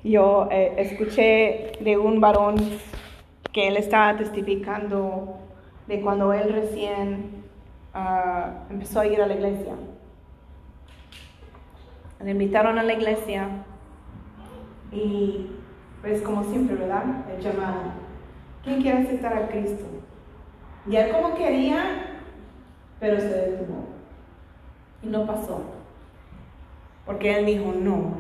[0.04, 2.56] Yo eh, escuché de un varón
[3.52, 5.36] que él estaba testificando
[5.88, 7.44] de cuando él recién
[7.94, 9.74] ah, empezó a ir a la iglesia.
[12.24, 13.50] Le invitaron a la iglesia
[14.92, 15.48] y
[16.02, 17.04] pues como siempre, ¿verdad?
[17.36, 17.82] El llamado.
[18.64, 19.86] ¿Quién quiere aceptar a Cristo?
[20.90, 22.22] Y él como quería,
[23.02, 23.86] pero se detuvo.
[25.04, 25.62] Y no pasó.
[27.06, 28.19] Porque él dijo, no,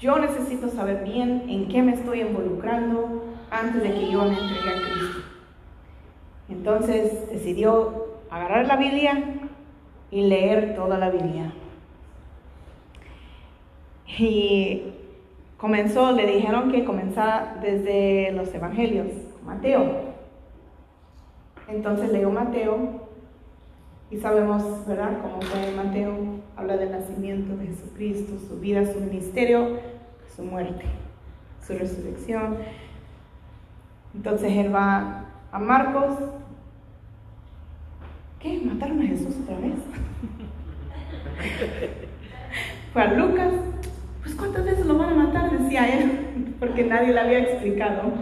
[0.00, 4.70] yo necesito saber bien en qué me estoy involucrando antes de que yo me entregue
[4.70, 5.20] a Cristo.
[6.48, 9.24] Entonces decidió agarrar la Biblia
[10.10, 11.52] y leer toda la Biblia.
[14.18, 14.92] Y
[15.56, 19.08] comenzó, le dijeron que comenzara desde los evangelios,
[19.44, 20.06] Mateo.
[21.68, 23.08] Entonces leyó Mateo
[24.10, 26.14] y sabemos, ¿verdad?, cómo fue Mateo,
[26.56, 29.78] habla del nacimiento de Jesucristo, su vida, su ministerio,
[30.34, 30.86] su muerte,
[31.66, 32.56] su resurrección.
[34.14, 36.16] Entonces él va a Marcos.
[38.40, 38.60] ¿Qué?
[38.64, 39.72] ¿Mataron a Jesús otra vez?
[42.92, 43.52] Fue Lucas.
[44.22, 45.58] Pues ¿cuántas veces lo van a matar?
[45.58, 48.12] Decía él, porque nadie le había explicado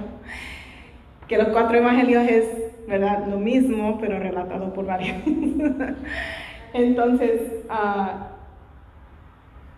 [1.29, 2.45] que los cuatro evangelios es,
[2.87, 3.27] ¿verdad?
[3.27, 5.17] Lo mismo, pero relatado por varios.
[6.75, 8.31] Entonces, ah,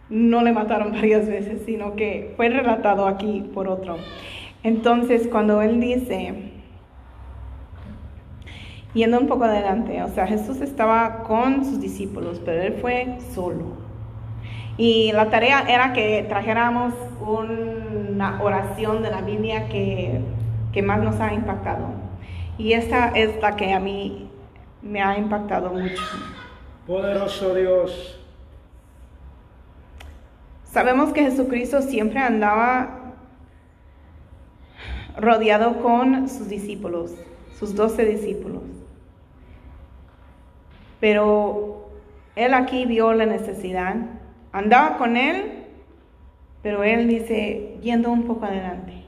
[0.09, 3.97] no le mataron varias veces, sino que fue relatado aquí por otro.
[4.63, 6.53] Entonces, cuando él dice,
[8.95, 13.77] yendo un poco adelante, o sea, Jesús estaba con sus discípulos, pero él fue solo.
[14.79, 20.21] Y la tarea era que trajéramos una oración de la Biblia que,
[20.73, 21.89] que más nos ha impactado.
[22.59, 24.31] Y esta es la que a mí
[24.83, 26.03] me ha impactado mucho.
[26.87, 28.17] Poderoso Dios,
[30.77, 33.15] Sabemos que Jesucristo siempre andaba
[35.17, 37.15] rodeado con sus discípulos,
[37.59, 38.63] sus doce discípulos.
[41.01, 41.89] Pero
[42.35, 43.97] él aquí vio la necesidad,
[44.53, 45.65] andaba con él,
[46.63, 49.07] pero él dice, yendo un poco adelante.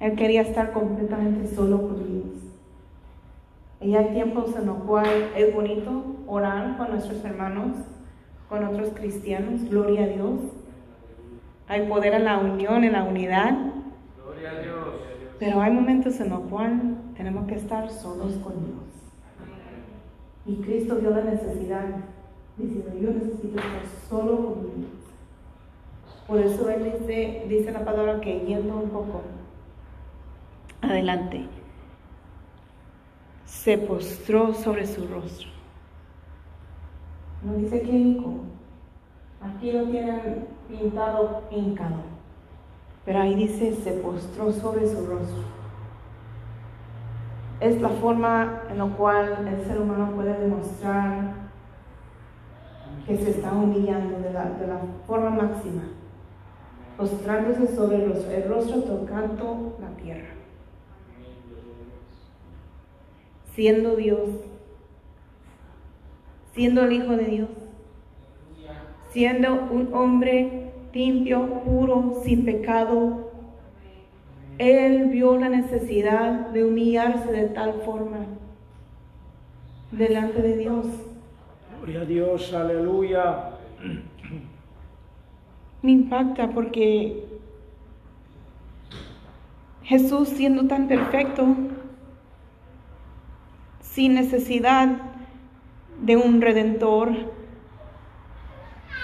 [0.00, 2.42] Él quería estar completamente solo con Dios.
[3.80, 7.76] Y hay tiempos en los cuales es bonito orar con nuestros hermanos,
[8.48, 10.40] con otros cristianos, gloria a Dios.
[11.68, 13.56] Hay poder en la unión, en la unidad,
[14.22, 14.84] Gloria a Dios.
[15.38, 16.80] pero hay momentos en los cuales
[17.16, 18.84] tenemos que estar solos con Dios.
[20.46, 21.86] Y Cristo vio la necesidad,
[22.58, 24.90] diciendo, yo necesito estar solo con Dios.
[26.26, 29.22] Por eso Él dice, dice la palabra que yendo un poco
[30.82, 31.46] adelante,
[33.46, 35.48] se postró sobre su rostro.
[37.44, 38.34] No dice hincó.
[39.40, 42.14] Aquí lo tienen pintado hincado.
[43.04, 45.44] Pero ahí dice, se postró sobre su rostro.
[47.60, 51.34] Es la forma en la cual el ser humano puede demostrar
[53.06, 55.82] que se está humillando de la, de la forma máxima.
[56.96, 60.28] postrándose sobre el rostro, el rostro tocando la tierra.
[63.52, 64.28] Siendo Dios,
[66.54, 67.48] siendo el Hijo de Dios,
[69.10, 73.32] siendo un hombre limpio, puro, sin pecado,
[74.58, 78.26] Él vio la necesidad de humillarse de tal forma
[79.90, 80.86] delante de Dios.
[81.78, 83.50] Gloria a Dios, aleluya.
[85.82, 87.24] Me impacta porque
[89.82, 91.46] Jesús siendo tan perfecto,
[93.80, 95.13] sin necesidad
[96.00, 97.10] de un redentor,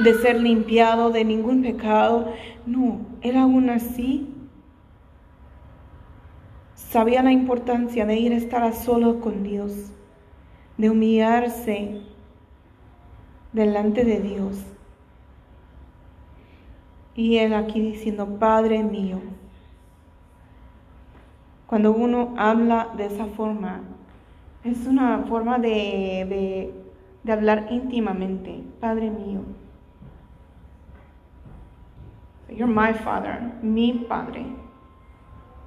[0.03, 2.33] de ser limpiado de ningún pecado,
[2.67, 4.29] no, él aún así
[6.75, 9.93] sabía la importancia de ir a estar a solo con Dios,
[10.77, 12.03] de humillarse
[13.53, 14.65] delante de Dios.
[17.15, 19.21] Y él aquí diciendo, Padre mío.
[21.67, 23.83] Cuando uno habla de esa forma,
[24.65, 26.75] es una forma de, de,
[27.23, 29.41] de hablar íntimamente, Padre mío.
[32.49, 34.45] You're my father, mi padre.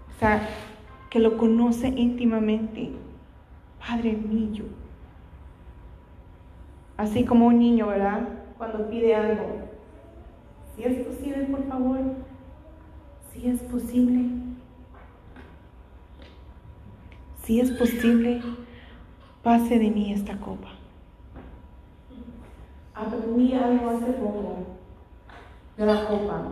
[0.09, 0.47] O sea,
[1.09, 2.91] que lo conoce íntimamente.
[3.79, 4.65] Padre mío.
[6.97, 8.27] Así como un niño, ¿verdad?
[8.57, 9.69] Cuando pide algo.
[10.75, 11.99] Si es posible, por favor.
[13.31, 14.29] Si es posible.
[17.43, 18.41] Si es posible,
[19.41, 20.69] pase de mí esta copa.
[23.07, 24.55] Aprendí algo hace poco
[25.77, 26.43] de la copa.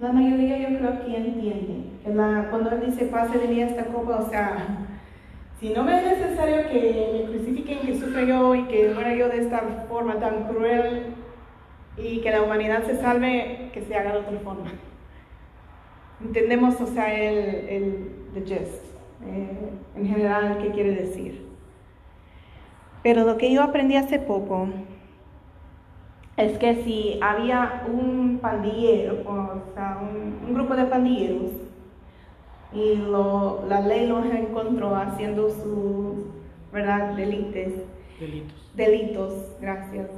[0.00, 3.84] La mayoría yo creo que entiende que la, cuando él dice pase de mí esta
[3.86, 4.86] copa, o sea,
[5.60, 9.28] si no me es necesario que me crucifiquen, que sufra yo y que muera yo
[9.28, 11.14] de esta forma tan cruel
[11.96, 14.72] y que la humanidad se salve, que se haga de otra forma.
[16.20, 18.84] Entendemos, o sea, el, el the gist,
[19.26, 21.46] eh, en general, qué quiere decir.
[23.02, 24.68] Pero lo que yo aprendí hace poco
[26.36, 31.52] es que si había un pandillero, o sea, un, un grupo de pandilleros,
[32.72, 36.26] y lo, la ley los encontró haciendo sus,
[36.72, 37.72] ¿verdad?, delitos.
[38.18, 38.70] Delitos.
[38.74, 40.10] Delitos, gracias.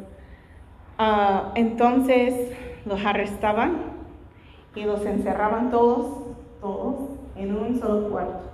[0.98, 2.56] Ah, entonces
[2.86, 3.76] los arrestaban
[4.74, 8.50] y los encerraban todos, todos, en un solo cuarto.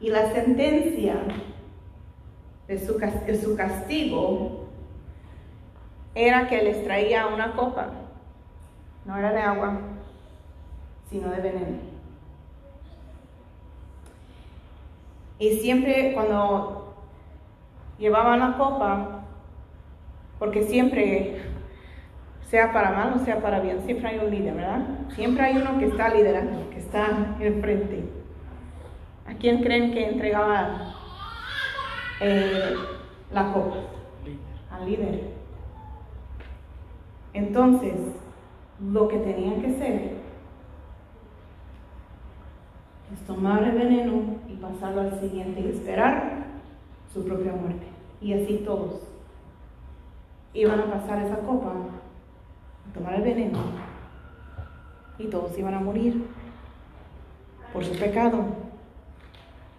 [0.00, 1.16] Y la sentencia
[2.66, 4.59] de su, de su castigo
[6.14, 7.88] era que les traía una copa,
[9.04, 9.78] no era de agua,
[11.08, 11.78] sino de veneno.
[15.38, 16.94] Y siempre cuando
[17.98, 19.24] llevaban la copa,
[20.38, 21.42] porque siempre,
[22.42, 24.80] sea para mal o sea para bien, siempre hay un líder, ¿verdad?
[25.14, 28.04] Siempre hay uno que está liderando, que está enfrente.
[29.26, 30.94] ¿A quién creen que entregaba
[32.20, 32.74] eh,
[33.32, 33.76] la copa?
[34.72, 35.39] Al líder.
[37.32, 37.94] Entonces,
[38.80, 40.16] lo que tenían que hacer
[43.12, 46.44] es tomar el veneno y pasarlo al siguiente y esperar
[47.12, 47.86] su propia muerte.
[48.20, 49.00] Y así todos
[50.54, 51.72] iban a pasar esa copa,
[52.88, 53.58] a tomar el veneno
[55.18, 56.26] y todos iban a morir
[57.72, 58.44] por su pecado,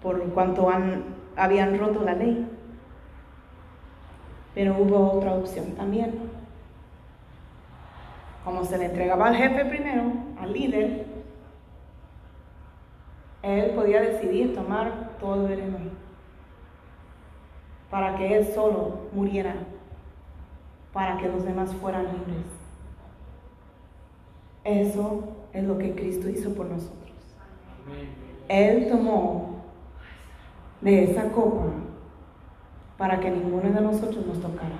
[0.02, 1.04] por cuanto han,
[1.36, 2.48] habían roto la ley.
[4.54, 6.41] Pero hubo otra opción también.
[8.44, 10.04] Como se le entregaba al jefe primero,
[10.40, 11.06] al líder,
[13.44, 15.78] él podía decidir tomar todo el veneno
[17.90, 19.56] para que él solo muriera,
[20.94, 22.46] para que los demás fueran libres.
[24.64, 25.24] Eso
[25.54, 27.12] es lo que Cristo hizo por nosotros.
[28.48, 29.62] Él tomó
[30.82, 31.66] de esa copa
[32.98, 34.78] para que ninguno de nosotros nos tocara,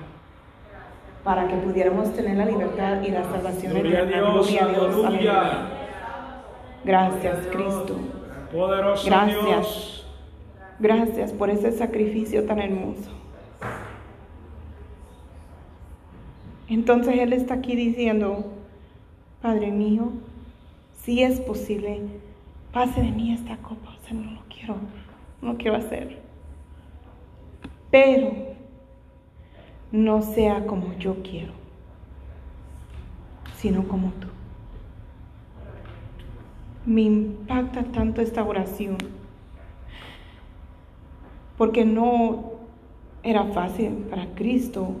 [1.24, 4.30] para que pudiéramos tener la libertad y la salvación Gloria a eterna.
[4.32, 5.04] Dios, Gloria a Dios.
[5.04, 5.40] aleluya.
[5.40, 5.68] Aleluya.
[6.84, 7.96] Gracias, Cristo.
[8.52, 9.44] Poderoso Gracias.
[9.44, 10.06] Dios.
[10.80, 13.10] Gracias por ese sacrificio tan hermoso.
[16.68, 18.44] Entonces Él está aquí diciendo,
[19.40, 20.12] Padre mío,
[21.02, 22.00] si es posible,
[22.72, 23.90] pase de mí esta copa.
[24.00, 24.76] O sea, no lo quiero,
[25.40, 26.18] no lo quiero hacer.
[27.90, 28.32] Pero
[29.92, 31.52] no sea como yo quiero,
[33.56, 34.26] sino como tú.
[36.86, 38.96] Me impacta tanto esta oración
[41.58, 42.54] porque no
[43.22, 44.96] era fácil para Cristo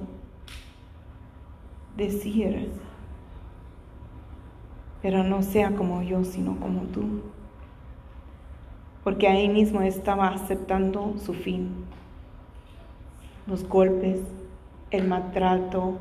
[1.96, 2.70] decir,
[5.00, 7.22] pero no sea como yo, sino como tú.
[9.02, 11.70] Porque ahí mismo estaba aceptando su fin,
[13.48, 14.20] los golpes,
[14.92, 15.94] el maltrato,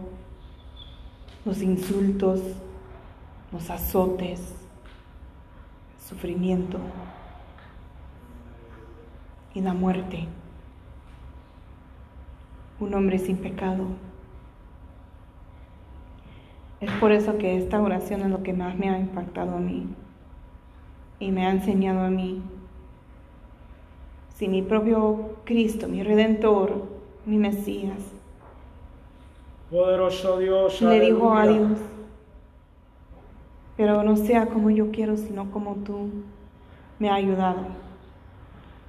[1.46, 2.42] los insultos,
[3.54, 4.39] los azotes,
[5.96, 6.78] el sufrimiento
[9.54, 10.28] y la muerte.
[12.82, 13.86] Un hombre sin pecado.
[16.82, 19.88] Es por eso que esta oración es lo que más me ha impactado a mí
[21.20, 22.42] y me ha enseñado a mí.
[24.36, 26.89] Si mi propio Cristo, mi Redentor,
[27.26, 28.20] mi Mesías,
[29.72, 31.47] Poderoso Dios, le dijo a.
[31.47, 31.78] Dios,
[33.78, 36.09] pero no sea como yo quiero, sino como tú
[36.99, 37.67] me ha ayudado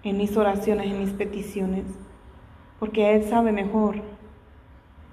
[0.03, 1.85] en mis oraciones, en mis peticiones,
[2.81, 4.03] porque Él sabe mejor,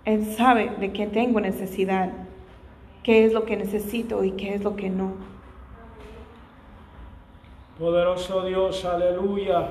[0.06, 2.14] Él sabe de qué tengo necesidad,
[3.04, 5.14] qué es lo que necesito y qué es lo que no.
[7.78, 9.70] Poderoso Dios, aleluya.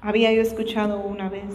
[0.00, 1.52] Había yo escuchado una vez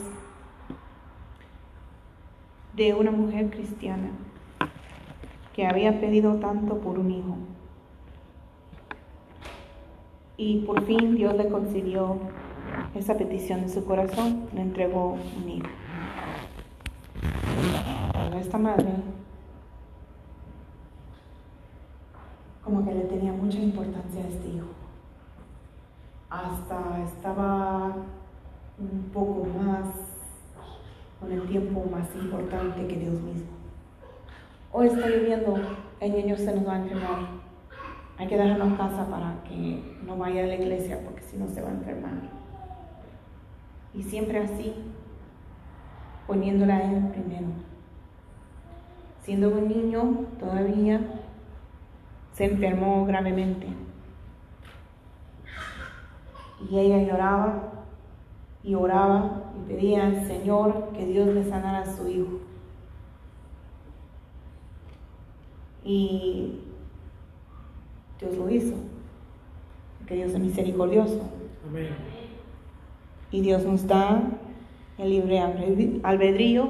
[2.76, 4.10] de una mujer cristiana
[5.54, 7.38] que había pedido tanto por un hijo.
[10.38, 12.18] Y por fin Dios le concedió
[12.96, 15.68] esa petición de su corazón, le entregó un hijo.
[18.14, 18.94] Pero esta madre
[22.64, 24.68] como que le tenía mucha importancia a este hijo.
[26.30, 27.96] Hasta estaba
[28.80, 29.88] un poco más,
[31.24, 33.48] con el tiempo más importante que Dios mismo.
[34.74, 35.56] Hoy está lloviendo,
[36.02, 37.20] el niño se nos va a enfermar.
[38.18, 41.48] Hay que dejarlo en casa para que no vaya a la iglesia porque si no
[41.48, 42.12] se va a enfermar.
[43.94, 44.74] Y siempre así,
[46.28, 47.48] poniéndola a él primero.
[49.22, 51.00] Siendo un niño todavía,
[52.34, 53.68] se enfermó gravemente.
[56.70, 57.83] Y ella lloraba
[58.64, 62.40] y oraba y pedía al Señor que Dios le sanara a su hijo.
[65.84, 66.60] Y
[68.20, 68.76] Dios lo hizo,
[70.00, 71.22] porque Dios es misericordioso.
[71.68, 71.90] Amén.
[73.32, 74.22] Y Dios nos da
[74.98, 76.70] el libre albed- albedrío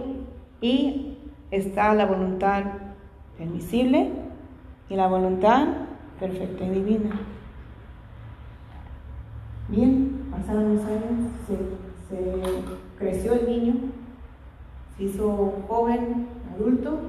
[0.61, 1.17] y
[1.51, 2.63] está la voluntad
[3.37, 4.09] permisible
[4.89, 5.67] y la voluntad
[6.19, 7.19] perfecta y divina.
[9.67, 11.57] Bien, pasaron los años, se,
[12.09, 12.15] se
[12.97, 13.73] creció el niño,
[14.97, 16.99] se hizo joven, adulto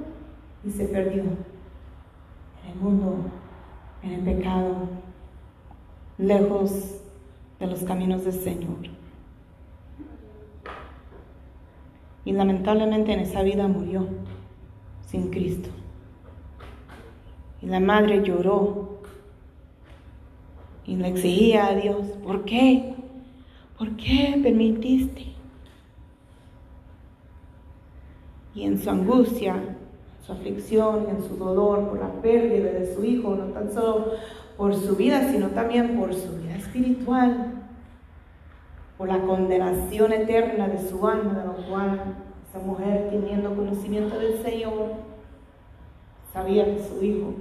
[0.65, 3.17] y se perdió en el mundo,
[4.03, 4.89] en el pecado,
[6.19, 7.01] lejos
[7.59, 8.95] de los caminos del Señor.
[12.25, 14.07] Y lamentablemente en esa vida murió
[15.07, 15.69] sin Cristo.
[17.61, 18.99] Y la madre lloró
[20.87, 22.94] y le exigía a Dios, ¿por qué?
[23.79, 25.35] ¿Por qué permitiste?
[28.55, 29.57] Y en su angustia,
[30.25, 34.13] su aflicción, en su dolor por la pérdida de su hijo, no tan solo
[34.57, 37.65] por su vida, sino también por su vida espiritual,
[38.97, 42.01] por la condenación eterna de su alma, de lo cual
[42.49, 44.93] esa mujer, teniendo conocimiento del Señor,
[46.33, 47.35] sabía que su hijo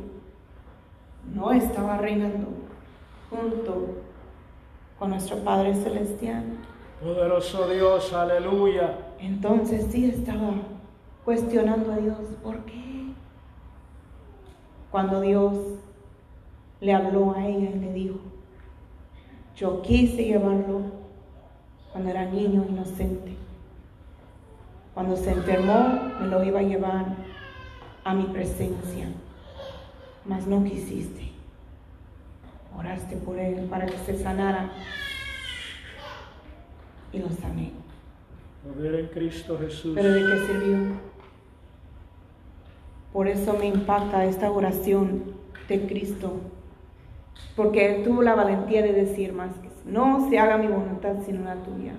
[1.32, 2.48] no estaba reinando
[3.30, 3.88] junto
[5.04, 6.45] con nuestro Padre Celestial.
[7.04, 8.99] Poderoso Dios, aleluya.
[9.20, 10.54] Entonces sí estaba
[11.26, 13.12] cuestionando a Dios, ¿por qué?
[14.91, 15.56] Cuando Dios
[16.80, 18.16] le habló a ella y le dijo,
[19.58, 20.84] yo quise llevarlo
[21.91, 23.36] cuando era niño inocente.
[24.93, 27.08] Cuando se enfermó, me lo iba a llevar
[28.06, 29.10] a mi presencia,
[30.24, 31.33] mas no quisiste.
[32.78, 34.71] Oraste por él para que se sanara
[37.11, 37.71] y lo sané.
[38.63, 39.93] Poder en Cristo Jesús.
[39.95, 40.78] Pero ¿de qué sirvió?
[43.11, 45.24] Por eso me impacta esta oración
[45.67, 46.34] de Cristo.
[47.55, 51.43] Porque Él tuvo la valentía de decir más que no se haga mi voluntad sino
[51.43, 51.93] la tuya.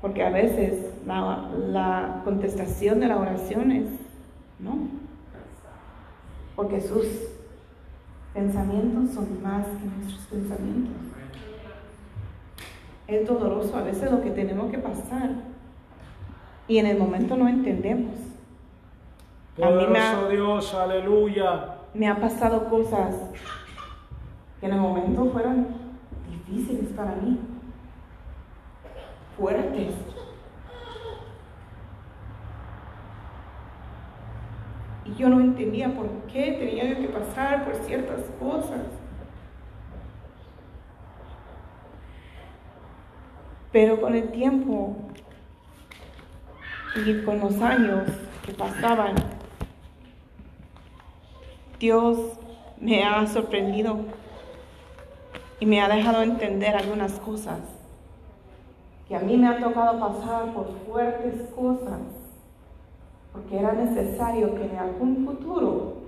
[0.00, 3.88] Porque a veces la, la contestación de la oración es
[4.58, 4.76] no.
[6.56, 7.06] Porque sus
[8.34, 10.94] pensamientos son más que nuestros pensamientos.
[13.08, 15.30] Es doloroso a veces lo que tenemos que pasar.
[16.68, 18.14] Y en el momento no entendemos.
[19.58, 21.74] Me ha- Poderoso Dios, aleluya.
[21.94, 23.14] me han pasado cosas
[24.60, 25.66] que en el momento fueron
[26.30, 27.38] difíciles para mí,
[29.36, 29.92] fuertes.
[35.04, 38.80] Y yo no entendía por qué tenía que pasar por ciertas cosas.
[43.72, 44.96] Pero con el tiempo
[46.94, 48.06] y con los años
[48.44, 49.14] que pasaban,
[51.78, 52.18] Dios
[52.80, 54.00] me ha sorprendido
[55.58, 57.60] y me ha dejado entender algunas cosas
[59.08, 62.00] que a mí me ha tocado pasar por fuertes cosas,
[63.32, 66.02] porque era necesario que en algún futuro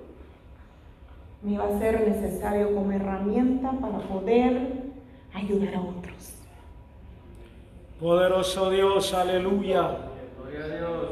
[1.43, 4.85] me iba a ser necesario como herramienta para poder
[5.35, 6.35] ayudar a otros.
[8.01, 9.99] Poderoso Dios, aleluya.
[10.39, 11.11] Gloria a Dios.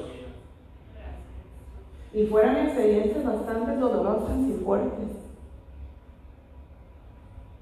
[2.14, 5.08] Y fueron experiencias bastante dolorosas y fuertes.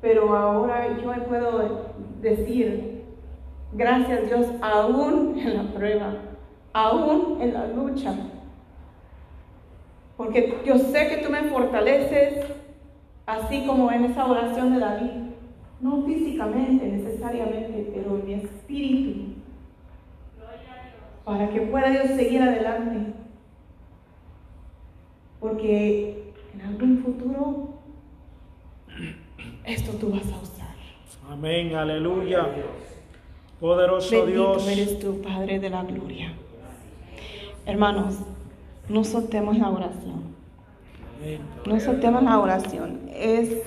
[0.00, 3.04] Pero ahora yo puedo decir,
[3.72, 6.14] gracias Dios, aún en la prueba,
[6.72, 8.14] aún en la lucha.
[10.20, 12.44] Porque yo sé que tú me fortaleces,
[13.24, 15.10] así como en esa oración de David.
[15.80, 19.20] No físicamente necesariamente, pero en mi espíritu.
[21.24, 23.14] Para que pueda yo seguir adelante.
[25.40, 27.80] Porque en algún futuro
[29.64, 30.76] esto tú vas a usar.
[31.30, 32.46] Amén, aleluya.
[33.58, 34.68] Poderoso Bendito Dios.
[34.68, 36.34] eres tú, Padre de la gloria.
[37.64, 38.18] Hermanos,
[38.90, 40.20] no soltemos la oración.
[41.64, 43.00] No soltemos la oración.
[43.14, 43.62] Es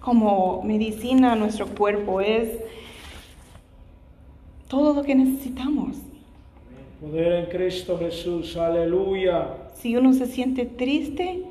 [0.00, 2.20] como medicina a nuestro cuerpo.
[2.20, 2.48] Es
[4.68, 5.98] todo lo que necesitamos.
[7.00, 9.48] Poder en Cristo Jesús, aleluya.
[9.74, 11.44] Si uno se siente triste,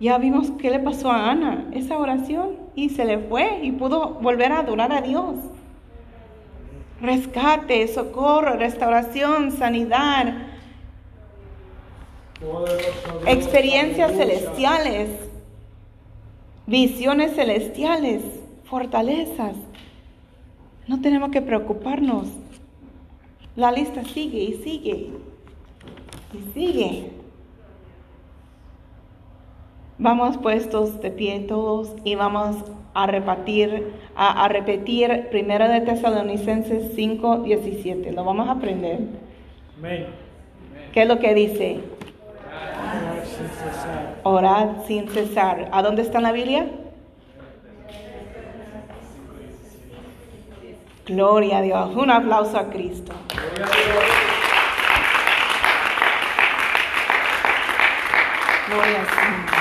[0.00, 4.10] ya vimos qué le pasó a Ana, esa oración, y se le fue y pudo
[4.20, 5.36] volver a adorar a Dios.
[7.00, 10.55] Rescate, socorro, restauración, sanidad,
[13.26, 15.10] experiencias celestiales,
[16.66, 18.22] visiones celestiales,
[18.64, 19.54] fortalezas.
[20.86, 22.28] No tenemos que preocuparnos.
[23.56, 25.10] La lista sigue y sigue
[26.32, 27.10] y sigue.
[29.98, 32.56] Vamos puestos de pie todos y vamos
[32.92, 38.12] a repetir, a, a repetir primero de Tesalonicenses 5, 17.
[38.12, 39.00] Lo vamos a aprender.
[39.78, 40.06] Amén.
[40.92, 41.80] ¿Qué es lo que dice?
[44.22, 45.68] Orad sin cesar.
[45.72, 46.66] ¿A dónde está la Biblia?
[51.06, 51.94] Gloria a Dios.
[51.94, 53.12] Un aplauso a Cristo.
[58.68, 59.25] Gloria a Dios.